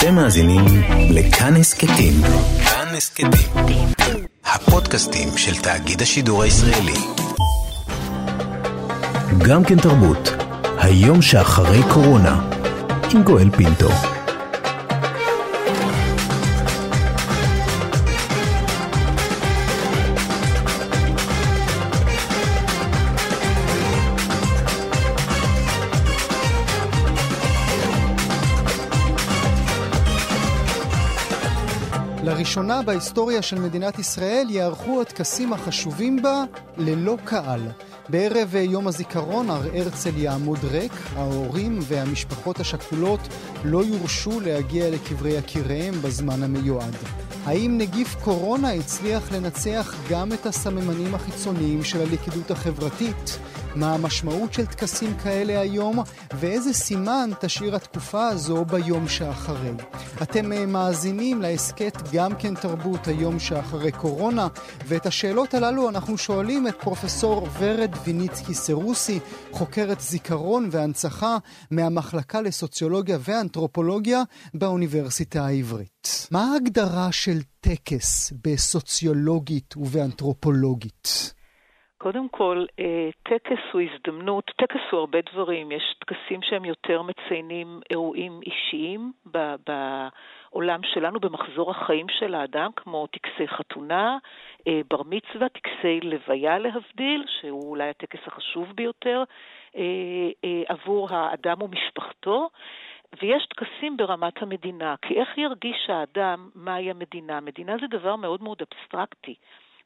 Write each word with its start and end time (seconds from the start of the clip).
אתם 0.00 0.14
מאזינים 0.14 0.64
לכאן 1.10 1.56
הסכתים. 1.56 2.12
כאן 2.64 2.94
הסכתים. 2.96 3.88
הפודקאסטים 4.44 5.28
של 5.36 5.56
תאגיד 5.62 6.02
השידור 6.02 6.42
הישראלי. 6.42 6.98
גם 9.38 9.64
כן 9.64 9.78
תרבות. 9.78 10.32
היום 10.78 11.22
שאחרי 11.22 11.80
קורונה. 11.92 12.50
עם 13.14 13.22
גואל 13.22 13.50
פינטו. 13.50 14.09
לראשונה 32.40 32.82
בהיסטוריה 32.82 33.42
של 33.42 33.60
מדינת 33.60 33.98
ישראל 33.98 34.46
ייערכו 34.50 35.02
הטקסים 35.02 35.52
החשובים 35.52 36.22
בה 36.22 36.44
ללא 36.76 37.16
קהל. 37.24 37.60
בערב 38.08 38.54
יום 38.54 38.88
הזיכרון 38.88 39.50
הר 39.50 39.62
הרצל 39.74 40.16
יעמוד 40.16 40.58
ריק, 40.64 40.92
ההורים 41.16 41.78
והמשפחות 41.82 42.60
השכולות 42.60 43.20
לא 43.64 43.84
יורשו 43.84 44.40
להגיע 44.40 44.90
לקברי 44.90 45.32
יקיריהם 45.32 45.94
בזמן 46.02 46.42
המיועד. 46.42 46.96
האם 47.44 47.78
נגיף 47.78 48.14
קורונה 48.14 48.72
הצליח 48.72 49.32
לנצח 49.32 49.94
גם 50.10 50.32
את 50.32 50.46
הסממנים 50.46 51.14
החיצוניים 51.14 51.84
של 51.84 52.00
הלכידות 52.00 52.50
החברתית? 52.50 53.38
מה 53.74 53.94
המשמעות 53.94 54.52
של 54.52 54.66
טקסים 54.66 55.14
כאלה 55.22 55.60
היום, 55.60 55.98
ואיזה 56.34 56.72
סימן 56.72 57.30
תשאיר 57.40 57.76
התקופה 57.76 58.28
הזו 58.28 58.64
ביום 58.64 59.08
שאחרי. 59.08 59.70
אתם 60.22 60.52
אה, 60.52 60.66
מאזינים 60.66 61.42
להסכת 61.42 61.98
גם 62.12 62.34
כן 62.38 62.54
תרבות 62.54 63.08
היום 63.08 63.38
שאחרי 63.38 63.92
קורונה, 63.92 64.48
ואת 64.86 65.06
השאלות 65.06 65.54
הללו 65.54 65.88
אנחנו 65.88 66.18
שואלים 66.18 66.68
את 66.68 66.74
פרופסור 66.80 67.48
ורד 67.58 67.90
ויניצקי 68.04 68.54
סרוסי, 68.54 69.20
חוקרת 69.52 70.00
זיכרון 70.00 70.68
והנצחה 70.72 71.36
מהמחלקה 71.70 72.40
לסוציולוגיה 72.40 73.18
ואנתרופולוגיה 73.20 74.22
באוניברסיטה 74.54 75.46
העברית. 75.46 76.28
מה 76.30 76.52
ההגדרה 76.52 77.12
של 77.12 77.38
טקס 77.60 78.32
בסוציולוגית 78.44 79.74
ובאנתרופולוגית? 79.76 81.39
קודם 82.02 82.28
כל, 82.28 82.64
אה, 82.78 83.10
טקס 83.22 83.62
הוא 83.72 83.80
הזדמנות, 83.80 84.50
טקס 84.56 84.80
הוא 84.90 85.00
הרבה 85.00 85.18
דברים, 85.32 85.72
יש 85.72 85.94
טקסים 85.98 86.42
שהם 86.42 86.64
יותר 86.64 87.02
מציינים 87.02 87.80
אירועים 87.90 88.40
אישיים 88.46 89.12
בעולם 89.26 90.80
שלנו, 90.82 91.20
במחזור 91.20 91.70
החיים 91.70 92.06
של 92.08 92.34
האדם, 92.34 92.70
כמו 92.76 93.06
טקסי 93.06 93.48
חתונה, 93.48 94.18
אה, 94.68 94.80
בר 94.90 95.02
מצווה, 95.06 95.48
טקסי 95.48 96.00
לוויה 96.02 96.58
להבדיל, 96.58 97.24
שהוא 97.40 97.70
אולי 97.70 97.88
הטקס 97.88 98.20
החשוב 98.26 98.72
ביותר 98.74 99.22
אה, 99.76 100.62
עבור 100.68 101.08
האדם 101.10 101.62
ומשפחתו. 101.62 102.48
ויש 103.22 103.46
טקסים 103.46 103.96
ברמת 103.96 104.42
המדינה, 104.42 104.94
כי 105.02 105.20
איך 105.20 105.38
ירגיש 105.38 105.90
האדם 105.90 106.50
מהי 106.54 106.90
המדינה? 106.90 107.40
מדינה 107.40 107.76
זה 107.80 107.86
דבר 107.98 108.16
מאוד 108.16 108.42
מאוד 108.42 108.62
אבסטרקטי. 108.62 109.34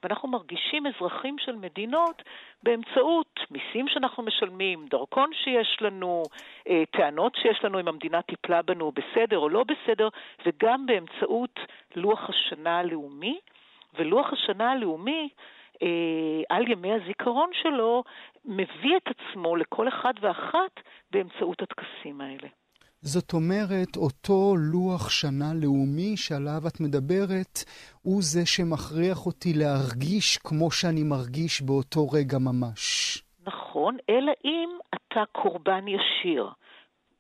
ואנחנו 0.05 0.29
מרגישים 0.29 0.87
אזרחים 0.87 1.37
של 1.39 1.57
מדינות 1.57 2.23
באמצעות 2.63 3.41
מיסים 3.51 3.89
שאנחנו 3.89 4.23
משלמים, 4.23 4.87
דרכון 4.91 5.31
שיש 5.33 5.79
לנו, 5.81 6.23
אה, 6.69 6.83
טענות 6.91 7.37
שיש 7.37 7.65
לנו 7.65 7.81
אם 7.81 7.89
המדינה 7.89 8.23
טיפלה 8.23 8.63
בנו 8.63 8.93
בסדר 8.93 9.39
או 9.39 9.49
לא 9.49 9.65
בסדר, 9.65 10.09
וגם 10.47 10.87
באמצעות 10.87 11.61
לוח 11.97 12.31
השנה 12.31 12.79
הלאומי. 12.79 13.39
ולוח 13.99 14.33
השנה 14.33 14.73
הלאומי, 14.73 15.29
אה, 15.83 16.43
על 16.49 16.71
ימי 16.71 16.93
הזיכרון 16.93 17.51
שלו, 17.63 18.05
מביא 18.45 18.97
את 18.97 19.09
עצמו 19.09 19.57
לכל 19.57 19.89
אחד 19.89 20.13
ואחת 20.21 20.81
באמצעות 21.11 21.63
הטקסים 21.63 22.21
האלה. 22.21 22.49
זאת 23.13 23.33
אומרת, 23.33 23.97
אותו 23.97 24.55
לוח 24.73 25.11
שנה 25.11 25.51
לאומי 25.63 26.17
שעליו 26.17 26.63
את 26.69 26.81
מדברת, 26.81 27.55
הוא 28.03 28.23
זה 28.23 28.47
שמכריח 28.47 29.27
אותי 29.27 29.53
להרגיש 29.53 30.39
כמו 30.39 30.71
שאני 30.71 31.03
מרגיש 31.03 31.63
באותו 31.63 32.09
רגע 32.09 32.39
ממש. 32.39 32.83
נכון, 33.47 33.97
אלא 34.11 34.33
אם 34.45 34.69
אתה 34.95 35.23
קורבן 35.33 35.85
ישיר. 35.89 36.51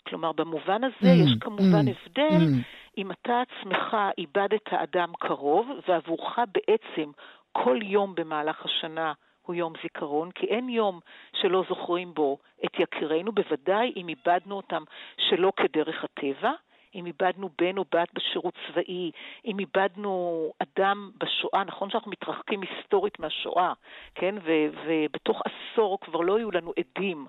כלומר, 0.08 0.32
במובן 0.32 0.84
הזה 0.84 1.12
mm, 1.12 1.24
יש 1.24 1.32
כמובן 1.40 1.88
mm, 1.88 1.90
הבדל 1.90 2.44
mm. 2.44 2.98
אם 2.98 3.10
אתה 3.12 3.42
עצמך 3.46 3.96
איבדת 4.18 4.68
אדם 4.68 5.12
קרוב, 5.18 5.66
ועבורך 5.88 6.38
בעצם 6.54 7.10
כל 7.52 7.78
יום 7.82 8.14
במהלך 8.14 8.64
השנה 8.64 9.12
הוא 9.46 9.54
יום 9.54 9.72
זיכרון, 9.82 10.30
כי 10.30 10.46
אין 10.46 10.68
יום 10.68 11.00
שלא 11.32 11.64
זוכרים 11.68 12.14
בו 12.14 12.38
את 12.64 12.78
יקירינו, 12.78 13.32
בוודאי 13.32 13.92
אם 13.96 14.08
איבדנו 14.08 14.56
אותם 14.56 14.82
שלא 15.16 15.52
כדרך 15.56 16.04
הטבע. 16.04 16.52
אם 16.94 17.06
איבדנו 17.06 17.48
בן 17.58 17.78
או 17.78 17.84
בת 17.94 18.08
בשירות 18.14 18.54
צבאי, 18.66 19.10
אם 19.44 19.58
איבדנו 19.58 20.52
אדם 20.58 21.10
בשואה, 21.18 21.64
נכון 21.64 21.90
שאנחנו 21.90 22.10
מתרחקים 22.10 22.60
היסטורית 22.62 23.18
מהשואה, 23.18 23.72
כן? 24.14 24.34
ו- 24.44 24.66
ובתוך 24.84 25.42
עשור 25.44 25.98
כבר 26.00 26.20
לא 26.20 26.38
יהיו 26.38 26.50
לנו 26.50 26.72
עדים 26.78 27.26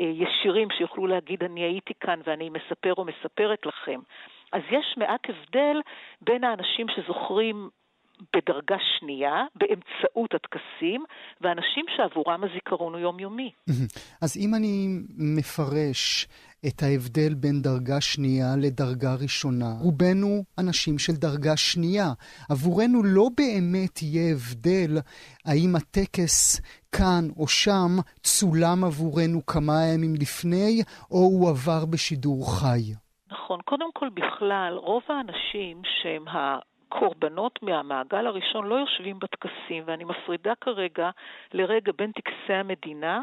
אה, 0.00 0.04
ישירים 0.04 0.68
שיוכלו 0.70 1.06
להגיד, 1.06 1.44
אני 1.44 1.60
הייתי 1.60 1.94
כאן 2.00 2.20
ואני 2.24 2.50
מספר 2.50 2.94
או 2.98 3.04
מספרת 3.04 3.66
לכם. 3.66 4.00
אז 4.52 4.62
יש 4.70 4.94
מעט 4.96 5.20
הבדל 5.30 5.80
בין 6.20 6.44
האנשים 6.44 6.86
שזוכרים 6.88 7.68
בדרגה 8.36 8.76
שנייה, 8.98 9.44
באמצעות 9.54 10.34
הטקסים, 10.34 11.04
ואנשים 11.40 11.84
שעבורם 11.96 12.44
הזיכרון 12.44 12.92
הוא 12.92 13.00
יומיומי. 13.00 13.50
אז 14.24 14.36
אם 14.36 14.54
אני 14.54 14.86
מפרש 15.18 16.26
את 16.66 16.82
ההבדל 16.82 17.34
בין 17.34 17.62
דרגה 17.62 18.00
שנייה 18.00 18.46
לדרגה 18.62 19.14
ראשונה, 19.22 19.70
רובנו 19.80 20.42
אנשים 20.58 20.98
של 20.98 21.12
דרגה 21.12 21.56
שנייה. 21.56 22.08
עבורנו 22.50 23.02
לא 23.04 23.28
באמת 23.36 24.02
יהיה 24.02 24.32
הבדל 24.32 24.92
האם 25.46 25.76
הטקס 25.76 26.60
כאן 26.92 27.24
או 27.36 27.48
שם 27.48 27.90
צולם 28.22 28.84
עבורנו 28.84 29.46
כמה 29.46 29.74
ימים 29.94 30.14
לפני, 30.20 30.82
או 31.10 31.18
הוא 31.18 31.50
עבר 31.50 31.86
בשידור 31.92 32.40
חי. 32.58 32.82
נכון. 33.32 33.60
קודם 33.64 33.92
כל, 33.92 34.08
בכלל, 34.08 34.74
רוב 34.76 35.02
האנשים 35.08 35.82
שהם 35.84 36.24
קורבנות 36.88 37.62
מהמעגל 37.62 38.26
הראשון 38.26 38.66
לא 38.66 38.74
יושבים 38.74 39.18
בטקסים, 39.18 39.82
ואני 39.86 40.04
מפרידה 40.04 40.52
כרגע 40.60 41.10
לרגע 41.52 41.92
בין 41.98 42.12
טקסי 42.12 42.52
המדינה 42.52 43.20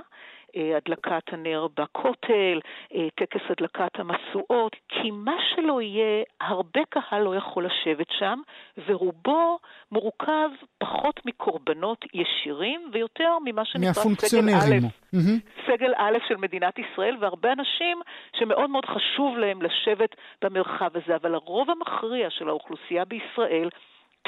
הדלקת 0.55 1.33
הנר 1.33 1.67
בכותל, 1.77 2.59
אה, 2.95 3.07
טקס 3.15 3.41
הדלקת 3.49 3.99
המשואות, 3.99 4.75
כי 4.89 5.11
מה 5.11 5.35
שלא 5.49 5.81
יהיה, 5.81 6.23
הרבה 6.41 6.81
קהל 6.89 7.21
לא 7.21 7.35
יכול 7.35 7.65
לשבת 7.65 8.07
שם, 8.19 8.39
ורובו 8.87 9.59
מורכב 9.91 10.49
פחות 10.77 11.19
מקורבנות 11.25 12.05
ישירים 12.13 12.89
ויותר 12.93 13.37
ממה 13.45 13.65
שנקרא 13.65 13.93
סגל 13.93 14.49
א', 14.49 14.87
mm-hmm. 15.15 15.65
סגל 15.67 15.93
א' 15.97 16.17
של 16.27 16.37
מדינת 16.37 16.79
ישראל, 16.79 17.17
והרבה 17.19 17.51
אנשים 17.51 18.01
שמאוד 18.39 18.69
מאוד 18.69 18.85
חשוב 18.85 19.37
להם 19.37 19.61
לשבת 19.61 20.15
במרחב 20.41 20.89
הזה, 20.93 21.15
אבל 21.15 21.35
הרוב 21.35 21.69
המכריע 21.69 22.29
של 22.29 22.49
האוכלוסייה 22.49 23.05
בישראל 23.05 23.69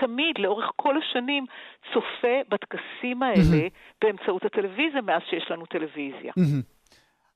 תמיד, 0.01 0.35
לאורך 0.39 0.65
כל 0.75 0.95
השנים, 0.97 1.45
צופה 1.93 2.35
בטקסים 2.49 3.23
האלה 3.23 3.67
mm-hmm. 3.67 4.01
באמצעות 4.01 4.45
הטלוויזיה, 4.45 5.01
מאז 5.01 5.21
שיש 5.29 5.51
לנו 5.51 5.65
טלוויזיה. 5.65 6.31
Mm-hmm. 6.39 6.77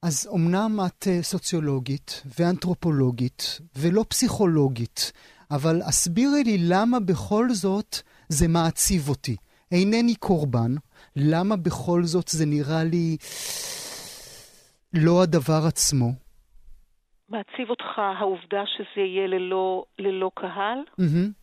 אז 0.03 0.29
אמנם 0.35 0.79
את 0.87 1.07
אה, 1.07 1.21
סוציולוגית 1.21 2.23
ואנתרופולוגית 2.39 3.59
ולא 3.77 4.03
פסיכולוגית, 4.09 5.11
אבל 5.51 5.75
הסבירי 5.87 6.43
לי 6.43 6.57
למה 6.69 6.99
בכל 6.99 7.49
זאת 7.49 7.95
זה 8.29 8.47
מעציב 8.47 9.09
אותי. 9.09 9.35
אינני 9.71 10.15
קורבן, 10.15 10.71
למה 11.15 11.55
בכל 11.55 12.03
זאת 12.03 12.27
זה 12.27 12.45
נראה 12.45 12.83
לי 12.83 13.17
לא 14.93 15.21
הדבר 15.23 15.61
עצמו? 15.67 16.09
מעציב 17.29 17.69
אותך 17.69 17.99
העובדה 18.19 18.63
שזה 18.65 19.01
יהיה 19.01 19.27
ללא, 19.27 19.85
ללא 19.99 20.31
קהל? 20.35 20.79
Mm-hmm. 20.99 21.40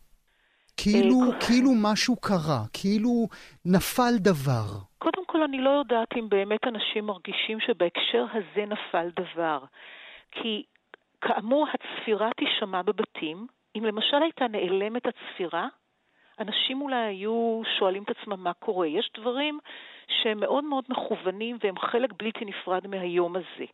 כאילו, 0.83 1.17
אה, 1.21 1.39
כאילו 1.47 1.71
משהו 1.83 2.15
קרה, 2.15 2.61
כאילו 2.73 3.27
נפל 3.65 4.13
דבר. 4.17 4.65
קודם 4.97 5.25
כל, 5.25 5.43
אני 5.43 5.61
לא 5.61 5.69
יודעת 5.69 6.07
אם 6.19 6.29
באמת 6.29 6.67
אנשים 6.67 7.05
מרגישים 7.05 7.59
שבהקשר 7.59 8.25
הזה 8.33 8.65
נפל 8.65 9.07
דבר. 9.15 9.59
כי 10.31 10.63
כאמור, 11.21 11.67
הצפירה 11.73 12.29
תישמע 12.37 12.81
בבתים. 12.81 13.47
אם 13.75 13.85
למשל 13.85 14.17
הייתה 14.21 14.47
נעלמת 14.47 15.01
הצפירה, 15.05 15.67
אנשים 16.39 16.81
אולי 16.81 17.05
היו 17.05 17.61
שואלים 17.79 18.03
את 18.03 18.09
עצמם 18.09 18.43
מה 18.43 18.53
קורה. 18.53 18.87
יש 18.87 19.11
דברים 19.17 19.59
שהם 20.07 20.39
מאוד 20.39 20.63
מאוד 20.63 20.83
מכוונים 20.89 21.57
והם 21.63 21.79
חלק 21.79 22.09
בלתי 22.17 22.45
נפרד 22.45 22.87
מהיום 22.87 23.35
הזה. 23.35 23.65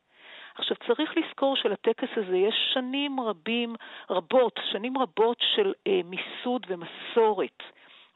עכשיו, 0.56 0.78
צריך 0.88 1.18
לזכור 1.18 1.56
שלטקס 1.56 2.10
הזה 2.16 2.38
יש 2.38 2.56
שנים 2.74 3.19
רבים, 3.19 3.75
רבות, 4.10 4.60
שנים 4.72 4.98
רבות 4.98 5.38
של 5.56 5.74
אה, 5.88 6.02
מיסוד 6.06 6.66
ומסורת. 6.68 7.63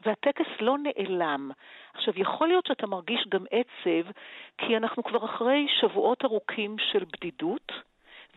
והטקס 0.05 0.45
לא 0.59 0.77
נעלם. 0.77 1.51
עכשיו, 1.93 2.13
יכול 2.17 2.47
להיות 2.47 2.65
שאתה 2.65 2.87
מרגיש 2.87 3.27
גם 3.29 3.45
עצב, 3.51 4.11
כי 4.57 4.77
אנחנו 4.77 5.03
כבר 5.03 5.25
אחרי 5.25 5.67
שבועות 5.79 6.25
ארוכים 6.25 6.75
של 6.91 7.03
בדידות, 7.13 7.71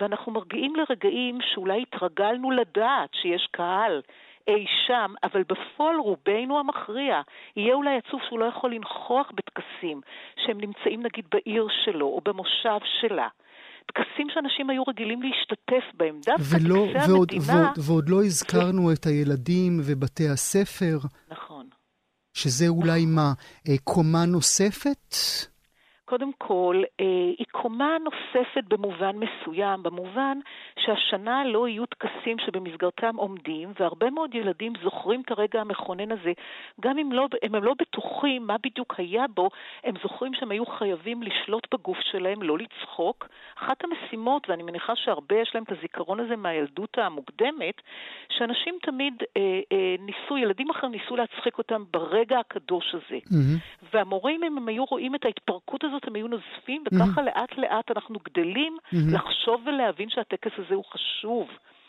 ואנחנו 0.00 0.32
מרגיעים 0.32 0.76
לרגעים 0.76 1.38
שאולי 1.40 1.82
התרגלנו 1.82 2.50
לדעת 2.50 3.10
שיש 3.14 3.48
קהל 3.50 4.02
אי 4.48 4.66
שם, 4.86 5.14
אבל 5.22 5.42
בפועל 5.42 5.96
רובנו 5.96 6.58
המכריע 6.58 7.20
יהיה 7.56 7.74
אולי 7.74 7.96
עצוב 7.96 8.20
שהוא 8.28 8.38
לא 8.38 8.44
יכול 8.44 8.74
לנכוח 8.74 9.32
בטקסים 9.34 10.00
שהם 10.36 10.60
נמצאים 10.60 11.02
נגיד 11.02 11.24
בעיר 11.30 11.66
שלו 11.84 12.06
או 12.06 12.20
במושב 12.24 12.78
שלה. 13.00 13.28
טקסים 13.94 14.26
שאנשים 14.34 14.70
היו 14.70 14.82
רגילים 14.88 15.22
להשתתף 15.22 15.96
בהם, 15.98 16.20
דווקא 16.26 16.42
ולא, 16.50 16.86
טקסי 16.94 17.10
ועוד, 17.12 17.32
המדינה... 17.32 17.62
ועוד, 17.62 17.78
ועוד 17.78 18.08
לא 18.08 18.24
הזכרנו. 18.24 18.92
את 18.92 19.06
הילדים 19.06 19.80
ובתי 19.84 20.28
הספר. 20.28 20.98
נכון. 21.30 21.68
שזה 22.34 22.68
אולי 22.68 23.02
נכון. 23.02 23.14
מה, 23.14 23.32
אה, 23.68 23.74
קומה 23.84 24.24
נוספת? 24.26 25.16
קודם 26.12 26.32
כל, 26.38 26.82
אה, 27.00 27.06
היא 27.38 27.46
קומה 27.50 27.96
נוספת 28.04 28.64
במובן 28.68 29.16
מסוים, 29.16 29.82
במובן 29.82 30.38
שהשנה 30.78 31.44
לא 31.44 31.68
יהיו 31.68 31.86
טקסים 31.86 32.36
שבמסגרתם 32.46 33.16
עומדים, 33.16 33.72
והרבה 33.80 34.10
מאוד 34.10 34.34
ילדים 34.34 34.72
זוכרים 34.82 35.20
את 35.20 35.30
הרגע 35.30 35.60
המכונן 35.60 36.12
הזה, 36.12 36.32
גם 36.80 36.98
אם 36.98 37.12
לא, 37.12 37.28
הם, 37.42 37.54
הם 37.54 37.64
לא 37.64 37.74
בטוחים 37.78 38.46
מה 38.46 38.56
בדיוק 38.62 38.94
היה 38.98 39.24
בו, 39.34 39.48
הם 39.84 39.94
זוכרים 40.02 40.34
שהם 40.34 40.50
היו 40.50 40.66
חייבים 40.66 41.22
לשלוט 41.22 41.74
בגוף 41.74 41.98
שלהם, 42.00 42.42
לא 42.42 42.58
לצחוק. 42.58 43.28
אחת 43.58 43.84
המשימות, 43.84 44.50
ואני 44.50 44.62
מניחה 44.62 44.96
שהרבה 44.96 45.36
יש 45.36 45.50
להם 45.54 45.64
את 45.64 45.72
הזיכרון 45.72 46.20
הזה 46.20 46.36
מהילדות 46.36 46.98
המוקדמת, 46.98 47.74
שאנשים 48.28 48.74
תמיד 48.82 49.14
אה, 49.36 49.60
אה, 49.72 49.94
ניסו, 49.98 50.38
ילדים 50.38 50.70
אחרים 50.70 50.92
ניסו 50.92 51.16
להצחיק 51.16 51.58
אותם 51.58 51.84
ברגע 51.90 52.38
הקדוש 52.38 52.94
הזה. 52.94 53.18
Mm-hmm. 53.18 53.86
והמורים, 53.92 54.44
אם 54.44 54.56
הם 54.56 54.68
היו 54.68 54.84
רואים 54.84 55.14
את 55.14 55.24
ההתפרקות 55.24 55.84
הזאת, 55.84 56.01
הם 56.06 56.14
היו 56.14 56.28
נוזפים, 56.28 56.84
וככה 56.86 57.20
mm-hmm. 57.20 57.24
לאט 57.24 57.58
לאט 57.58 57.90
אנחנו 57.90 58.18
גדלים 58.24 58.76
mm-hmm. 58.76 59.14
לחשוב 59.14 59.62
ולהבין 59.66 60.10
שהטקס 60.10 60.52
הזה 60.58 60.74
הוא 60.74 60.84
חשוב 60.84 61.48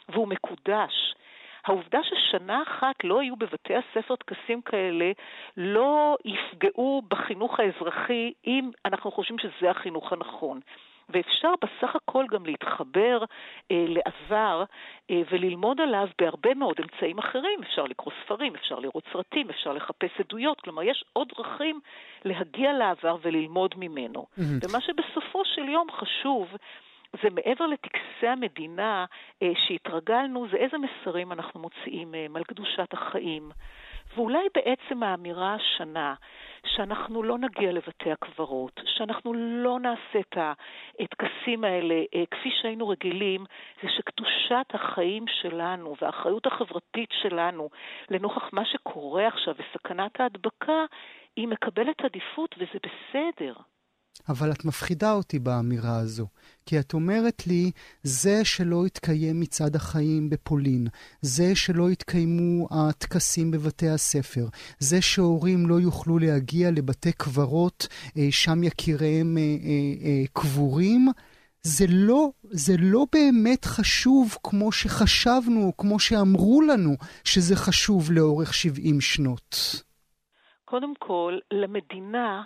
והוא 0.09 0.27
מקודש. 0.27 1.15
העובדה 1.65 1.99
ששנה 2.03 2.63
אחת 2.63 2.95
לא 3.03 3.23
יהיו 3.23 3.35
בבתי 3.35 3.73
הספר 3.75 4.15
טקסים 4.15 4.61
כאלה 4.61 5.11
לא 5.57 6.17
יפגעו 6.25 7.01
בחינוך 7.07 7.59
האזרחי 7.59 8.33
אם 8.47 8.69
אנחנו 8.85 9.11
חושבים 9.11 9.39
שזה 9.39 9.69
החינוך 9.69 10.13
הנכון. 10.13 10.59
ואפשר 11.13 11.53
בסך 11.61 11.95
הכל 11.95 12.25
גם 12.31 12.45
להתחבר 12.45 13.23
אה, 13.71 13.85
לעבר 13.87 14.63
אה, 15.11 15.21
וללמוד 15.31 15.81
עליו 15.81 16.07
בהרבה 16.21 16.53
מאוד 16.53 16.75
אמצעים 16.81 17.17
אחרים. 17.19 17.59
אפשר 17.63 17.83
לקרוא 17.83 18.13
ספרים, 18.25 18.55
אפשר 18.55 18.79
לראות 18.79 19.03
סרטים, 19.13 19.49
אפשר 19.49 19.73
לחפש 19.73 20.19
עדויות. 20.19 20.61
כלומר, 20.61 20.83
יש 20.83 21.03
עוד 21.13 21.27
דרכים 21.37 21.79
להגיע 22.25 22.73
לעבר 22.73 23.17
וללמוד 23.21 23.75
ממנו. 23.77 24.25
Mm-hmm. 24.25 24.69
ומה 24.69 24.81
שבסופו 24.81 25.41
של 25.45 25.69
יום 25.69 25.87
חשוב, 25.91 26.47
זה 27.21 27.29
מעבר 27.29 27.67
לטקסי 27.67 28.27
המדינה 28.27 29.05
אה, 29.41 29.51
שהתרגלנו, 29.67 30.47
זה 30.51 30.57
איזה 30.57 30.77
מסרים 30.77 31.31
אנחנו 31.31 31.59
מוציאים 31.59 32.11
מהם 32.11 32.35
על 32.35 32.43
קדושת 32.43 32.93
החיים. 32.93 33.51
ואולי 34.15 34.47
בעצם 34.55 35.03
האמירה 35.03 35.53
השנה, 35.53 36.13
שאנחנו 36.65 37.23
לא 37.23 37.37
נגיע 37.37 37.71
לבתי 37.71 38.11
הקברות, 38.11 38.81
שאנחנו 38.85 39.33
לא 39.33 39.79
נעשה 39.79 40.19
את 40.19 40.37
הטקסים 40.99 41.63
האלה 41.63 41.95
אה, 42.15 42.23
כפי 42.31 42.49
שהיינו 42.61 42.89
רגילים, 42.89 43.45
זה 43.83 43.89
שקדושת 43.89 44.65
החיים 44.73 45.25
שלנו 45.27 45.95
והאחריות 46.01 46.45
החברתית 46.45 47.09
שלנו 47.21 47.69
לנוכח 48.09 48.49
מה 48.53 48.65
שקורה 48.65 49.27
עכשיו 49.27 49.55
וסכנת 49.57 50.19
ההדבקה, 50.19 50.85
היא 51.35 51.47
מקבלת 51.47 52.01
עדיפות 52.01 52.55
וזה 52.57 52.79
בסדר. 52.83 53.53
אבל 54.29 54.51
את 54.51 54.65
מפחידה 54.65 55.11
אותי 55.13 55.39
באמירה 55.39 55.97
הזו, 55.97 56.27
כי 56.65 56.79
את 56.79 56.93
אומרת 56.93 57.47
לי, 57.47 57.71
זה 58.03 58.45
שלא 58.45 58.85
התקיים 58.85 59.39
מצעד 59.39 59.75
החיים 59.75 60.29
בפולין, 60.29 60.87
זה 61.21 61.55
שלא 61.55 61.89
התקיימו 61.89 62.67
הטקסים 62.71 63.51
בבתי 63.51 63.89
הספר, 63.89 64.45
זה 64.79 65.01
שהורים 65.01 65.69
לא 65.69 65.79
יוכלו 65.79 66.19
להגיע 66.19 66.71
לבתי 66.71 67.11
קברות, 67.11 67.87
אה, 68.17 68.27
שם 68.31 68.63
יקיריהם 68.63 69.37
אה, 69.37 69.41
אה, 69.41 70.23
קבורים, 70.33 71.07
זה 71.61 71.85
לא, 71.89 72.29
זה 72.43 72.73
לא 72.79 73.05
באמת 73.11 73.65
חשוב 73.65 74.37
כמו 74.43 74.71
שחשבנו, 74.71 75.71
כמו 75.77 75.99
שאמרו 75.99 76.61
לנו 76.61 76.95
שזה 77.23 77.55
חשוב 77.55 78.11
לאורך 78.11 78.53
70 78.53 79.01
שנות. 79.01 79.83
קודם 80.65 80.93
כל, 80.99 81.37
למדינה 81.51 82.43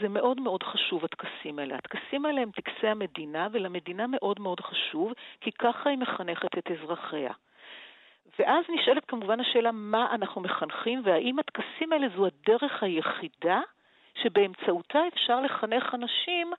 זה 0.00 0.08
מאוד 0.08 0.40
מאוד 0.40 0.62
חשוב, 0.62 1.04
הטקסים 1.04 1.58
האלה. 1.58 1.76
הטקסים 1.76 2.26
האלה 2.26 2.40
הם 2.40 2.50
טקסי 2.50 2.86
המדינה, 2.86 3.48
ולמדינה 3.52 4.06
מאוד 4.06 4.40
מאוד 4.40 4.60
חשוב, 4.60 5.12
כי 5.40 5.52
ככה 5.52 5.90
היא 5.90 5.98
מחנכת 5.98 6.58
את 6.58 6.70
אזרחיה. 6.70 7.32
ואז 8.38 8.64
נשאלת 8.68 9.04
כמובן 9.04 9.40
השאלה 9.40 9.72
מה 9.72 10.14
אנחנו 10.14 10.40
מחנכים, 10.40 11.02
והאם 11.04 11.38
הטקסים 11.38 11.92
האלה 11.92 12.06
זו 12.16 12.26
הדרך 12.26 12.82
היחידה 12.82 13.60
שבאמצעותה 14.22 14.98
אפשר 15.14 15.40
לחנך 15.40 15.94
אנשים 15.94 16.52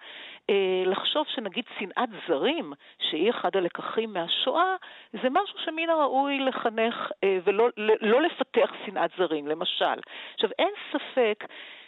אה, 0.50 0.84
לחשוב 0.86 1.26
שנגיד 1.28 1.66
שנאת 1.80 2.10
זרים, 2.28 2.74
שהיא 3.00 3.30
אחד 3.30 3.56
הלקחים 3.56 4.14
מהשואה, 4.14 4.76
זה 5.14 5.30
משהו 5.30 5.60
שמן 5.66 5.90
הראוי 5.90 6.40
לחנך 6.40 7.12
אה, 7.24 7.38
ולא 7.44 7.70
לא 8.02 8.22
לפתח 8.22 8.72
שנאת 8.86 9.12
זרים, 9.18 9.48
למשל. 9.48 10.00
עכשיו, 10.34 10.50
אין 10.60 10.74
ספק 10.92 11.46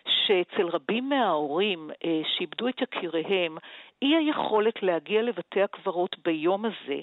שאצל 0.07 0.67
רבים 0.67 1.09
מההורים 1.09 1.89
אה, 2.05 2.21
שאיבדו 2.25 2.67
את 2.67 2.81
יקיריהם, 2.81 3.57
אי 4.01 4.15
היכולת 4.15 4.83
להגיע 4.83 5.21
לבתי 5.21 5.61
הקברות 5.61 6.15
ביום 6.25 6.65
הזה, 6.65 7.01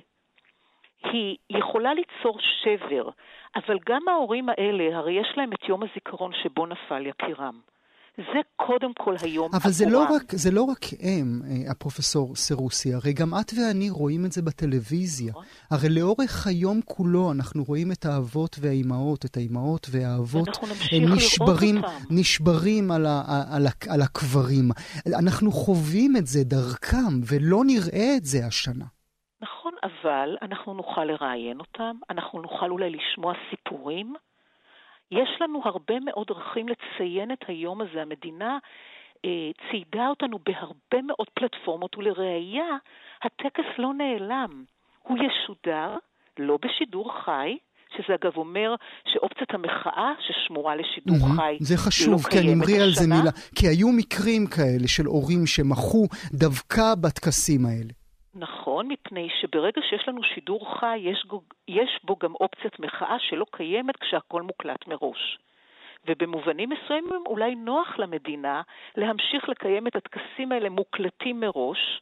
היא 1.05 1.37
יכולה 1.51 1.95
ליצור 1.95 2.39
שבר, 2.41 3.09
אבל 3.57 3.79
גם 3.87 4.09
ההורים 4.09 4.49
האלה, 4.49 4.97
הרי 4.97 5.13
יש 5.13 5.29
להם 5.37 5.53
את 5.53 5.69
יום 5.69 5.83
הזיכרון 5.83 6.33
שבו 6.43 6.67
נפל 6.67 7.07
יקירם. 7.07 7.61
זה 8.33 8.41
קודם 8.57 8.93
כל 8.99 9.15
היום 9.23 9.47
עבורם. 9.47 9.63
אבל 9.63 9.71
זה 9.71 9.87
לא, 9.91 10.05
רק, 10.15 10.33
זה 10.33 10.51
לא 10.51 10.63
רק 10.63 10.85
הם, 11.01 11.43
אה, 11.45 11.71
הפרופסור 11.71 12.37
סרוסי, 12.37 12.95
הרי 12.95 13.13
גם 13.13 13.29
את 13.41 13.53
ואני 13.57 13.91
רואים 13.91 14.25
את 14.25 14.33
זה 14.33 14.43
בטלוויזיה. 14.43 15.31
נכון. 15.31 15.45
הרי 15.71 15.89
לאורך 15.89 16.47
היום 16.47 16.81
כולו 16.85 17.33
אנחנו 17.33 17.65
רואים 17.65 17.93
את 17.93 18.05
האבות 18.05 18.57
והאימהות, 18.61 19.25
את 19.25 19.37
האימהות 19.37 19.87
והאבות, 19.91 20.49
הם 20.93 21.15
נשברים, 21.15 21.77
נשברים 22.11 22.91
על, 22.91 23.07
ה, 23.07 23.23
על, 23.57 23.67
ה, 23.67 23.71
על 23.95 24.03
הקברים. 24.03 24.71
אנחנו 25.19 25.53
חווים 25.53 26.17
את 26.17 26.27
זה 26.27 26.45
דרכם, 26.45 27.13
ולא 27.29 27.63
נראה 27.67 28.17
את 28.17 28.25
זה 28.25 28.47
השנה. 28.47 28.85
נכון, 29.43 29.73
אבל 29.83 30.37
אנחנו 30.43 30.75
נוכל 30.75 31.05
לראיין 31.05 31.61
אותם, 31.61 31.97
אנחנו 32.11 32.43
נוכל 32.43 32.71
אולי 32.71 32.91
לשמוע 32.91 33.33
סיפורים. 33.51 34.15
יש 35.11 35.29
לנו 35.41 35.63
הרבה 35.65 36.01
מאוד 36.01 36.27
דרכים 36.27 36.67
לציין 36.69 37.33
את 37.33 37.45
היום 37.49 37.81
הזה. 37.81 38.03
המדינה 38.03 38.59
אה, 39.25 39.51
ציידה 39.71 40.09
אותנו 40.09 40.39
בהרבה 40.47 41.03
מאוד 41.07 41.27
פלטפורמות, 41.35 41.97
ולראיה, 41.99 42.77
הטקס 43.23 43.79
לא 43.79 43.95
נעלם. 43.95 44.65
הוא 45.03 45.19
ישודר, 45.19 45.97
לא 46.39 46.59
בשידור 46.63 47.13
חי, 47.25 47.57
שזה 47.97 48.15
אגב 48.15 48.37
אומר 48.37 48.75
שאופציית 49.13 49.55
המחאה 49.55 50.13
ששמורה 50.21 50.77
לשידור 50.77 51.17
mm-hmm, 51.17 51.37
חי 51.37 51.57
זה 51.61 51.77
חשוב, 51.77 52.23
לא 52.27 52.31
כן, 52.31 52.49
אמרי 52.53 52.81
על 52.81 52.91
זה 52.91 53.09
מילה. 53.09 53.31
כי 53.55 53.69
היו 53.69 53.89
מקרים 53.89 54.47
כאלה 54.47 54.89
של 54.89 55.07
הורים 55.07 55.47
שמחו 55.47 56.07
דווקא 56.33 56.95
בטקסים 57.01 57.67
האלה. 57.67 58.00
נכון, 58.35 58.89
מפני 58.89 59.29
שברגע 59.41 59.81
שיש 59.83 60.09
לנו 60.09 60.23
שידור 60.23 60.79
חי, 60.79 60.99
יש, 60.99 61.27
יש 61.69 62.01
בו 62.05 62.17
גם 62.17 62.35
אופציית 62.35 62.81
מחאה 62.81 63.17
שלא 63.19 63.47
קיימת 63.51 63.97
כשהכול 63.97 64.43
מוקלט 64.43 64.87
מראש. 64.87 65.39
ובמובנים 66.07 66.69
מסוימים 66.69 67.23
אולי 67.27 67.55
נוח 67.55 67.99
למדינה 67.99 68.63
להמשיך 68.97 69.49
לקיים 69.49 69.87
את 69.87 69.97
הטקסים 69.97 70.53
האלה 70.53 70.69
מוקלטים 70.69 71.41
מראש, 71.41 72.01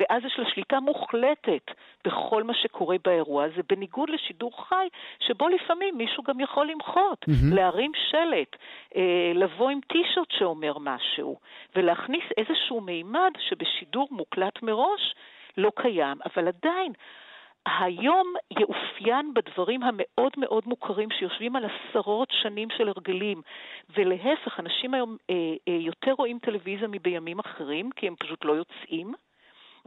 ואז 0.00 0.24
יש 0.24 0.38
לה 0.38 0.44
שליטה 0.50 0.80
מוחלטת 0.80 1.70
בכל 2.04 2.42
מה 2.42 2.54
שקורה 2.54 2.96
באירוע 3.04 3.44
הזה, 3.44 3.62
בניגוד 3.68 4.10
לשידור 4.10 4.66
חי, 4.68 4.88
שבו 5.18 5.48
לפעמים 5.48 5.98
מישהו 5.98 6.22
גם 6.22 6.40
יכול 6.40 6.70
למחות, 6.70 7.24
mm-hmm. 7.24 7.54
להרים 7.54 7.92
שלט, 8.10 8.56
אה, 8.96 9.32
לבוא 9.34 9.70
עם 9.70 9.80
טישרט 9.88 10.30
שאומר 10.30 10.78
משהו, 10.78 11.38
ולהכניס 11.76 12.24
איזשהו 12.36 12.80
מימד 12.80 13.32
שבשידור 13.38 14.08
מוקלט 14.10 14.62
מראש 14.62 15.14
לא 15.60 15.70
קיים, 15.76 16.18
אבל 16.26 16.48
עדיין 16.48 16.92
היום 17.66 18.34
יאופיין 18.60 19.34
בדברים 19.34 19.82
המאוד 19.82 20.32
מאוד 20.36 20.62
מוכרים 20.66 21.08
שיושבים 21.18 21.56
על 21.56 21.64
עשרות 21.64 22.28
שנים 22.42 22.68
של 22.78 22.88
הרגלים, 22.88 23.42
ולהפך, 23.96 24.60
אנשים 24.60 24.94
היום 24.94 25.16
אה, 25.30 25.34
אה, 25.68 25.78
יותר 25.80 26.12
רואים 26.12 26.38
טלוויזיה 26.38 26.88
מבימים 26.88 27.38
אחרים, 27.38 27.90
כי 27.96 28.06
הם 28.06 28.14
פשוט 28.18 28.44
לא 28.44 28.52
יוצאים. 28.52 29.12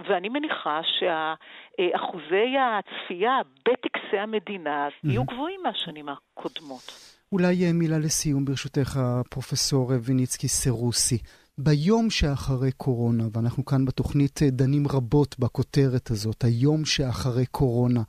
ואני 0.07 0.29
מניחה 0.29 0.81
שאחוזי 0.83 2.55
הצפייה 2.59 3.37
בטקסי 3.65 4.17
המדינה 4.17 4.87
יהיו 5.03 5.23
גבוהים 5.23 5.59
מהשנים 5.63 6.09
הקודמות. 6.09 6.83
אולי 7.31 7.65
אה, 7.65 7.73
מילה 7.73 7.97
לסיום 7.97 8.45
ברשותך, 8.45 8.99
פרופסור 9.29 9.91
ויניצקי 10.05 10.47
סרוסי. 10.47 11.17
ביום 11.57 12.09
שאחרי 12.09 12.71
קורונה, 12.71 13.23
ואנחנו 13.33 13.65
כאן 13.65 13.85
בתוכנית 13.85 14.39
אה, 14.41 14.49
דנים 14.51 14.83
רבות 14.87 15.39
בכותרת 15.39 16.11
הזאת, 16.11 16.43
היום 16.43 16.85
שאחרי 16.85 17.45
קורונה, 17.45 18.01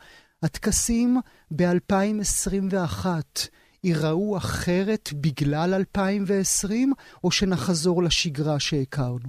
הטקסים 0.43 1.17
ב-2021 1.57 3.07
ייראו 3.85 4.37
אחרת 4.37 5.09
בגלל 5.23 5.75
2020, 5.75 6.93
או 7.25 7.31
שנחזור 7.31 8.03
לשגרה 8.03 8.61
שהכרנו? 8.61 9.29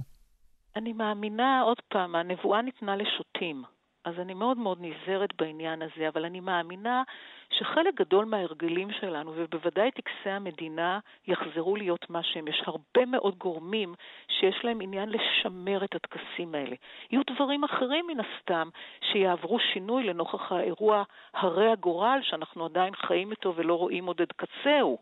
אני 0.76 0.92
מאמינה, 0.92 1.60
עוד 1.60 1.80
פעם, 1.88 2.14
הנבואה 2.14 2.62
ניתנה 2.62 2.96
לשוטים. 2.96 3.75
אז 4.06 4.14
אני 4.18 4.34
מאוד 4.34 4.58
מאוד 4.58 4.78
נזהרת 4.80 5.36
בעניין 5.38 5.82
הזה, 5.82 6.08
אבל 6.08 6.24
אני 6.24 6.40
מאמינה 6.40 7.02
שחלק 7.50 7.94
גדול 7.94 8.24
מההרגלים 8.24 8.92
שלנו, 8.92 9.32
ובוודאי 9.36 9.90
טקסי 9.90 10.30
המדינה, 10.30 10.98
יחזרו 11.26 11.76
להיות 11.76 12.10
מה 12.10 12.22
שהם. 12.22 12.48
יש 12.48 12.62
הרבה 12.66 13.06
מאוד 13.06 13.38
גורמים 13.38 13.94
שיש 14.28 14.64
להם 14.64 14.80
עניין 14.80 15.08
לשמר 15.08 15.84
את 15.84 15.94
הטקסים 15.94 16.54
האלה. 16.54 16.76
יהיו 17.10 17.22
דברים 17.30 17.64
אחרים 17.64 18.06
מן 18.06 18.20
הסתם 18.20 18.68
שיעברו 19.12 19.58
שינוי 19.58 20.04
לנוכח 20.04 20.52
האירוע 20.52 21.02
הרי 21.34 21.70
הגורל, 21.72 22.18
שאנחנו 22.22 22.64
עדיין 22.64 22.94
חיים 22.94 23.30
איתו 23.30 23.52
ולא 23.56 23.74
רואים 23.74 24.06
עוד 24.06 24.20
את 24.20 24.32
קצהו, 24.32 24.98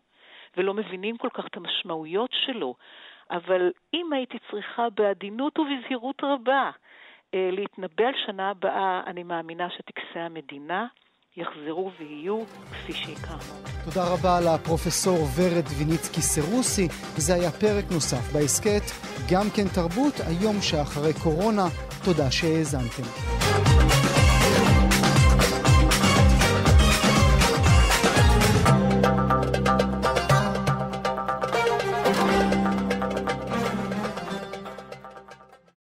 ולא 0.57 0.73
מבינים 0.73 1.17
כל 1.17 1.29
כך 1.33 1.45
את 1.47 1.57
המשמעויות 1.57 2.29
שלו. 2.45 2.75
אבל 3.31 3.71
אם 3.93 4.13
הייתי 4.13 4.37
צריכה 4.51 4.89
בעדינות 4.89 5.59
ובזהירות 5.59 6.23
רבה 6.23 6.71
אה, 7.33 7.49
להתנבא 7.51 8.03
על 8.07 8.13
שנה 8.25 8.49
הבאה, 8.49 9.01
אני 9.07 9.23
מאמינה 9.23 9.67
שטקסי 9.69 10.19
המדינה 10.19 10.85
יחזרו 11.37 11.91
ויהיו 11.99 12.43
כפי 12.71 12.93
שהכרנו. 12.93 13.41
תודה 13.85 14.03
רבה 14.13 14.39
לפרופסור 14.41 15.17
ורד 15.35 15.65
ויניצקי 15.77 16.21
סרוסי. 16.21 16.87
זה 17.17 17.33
היה 17.33 17.51
פרק 17.51 17.85
נוסף 17.91 18.33
בהסכת, 18.33 18.85
גם 19.31 19.45
כן 19.55 19.67
תרבות, 19.75 20.13
היום 20.27 20.55
שאחרי 20.61 21.13
קורונה. 21.23 21.65
תודה 22.05 22.31
שהאזנתם. 22.31 23.64